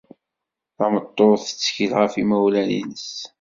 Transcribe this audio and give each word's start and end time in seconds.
Tameṭṭut 0.77 1.39
tettkel 1.47 1.91
ɣef 1.99 2.13
imawlan-nnes. 2.21 3.09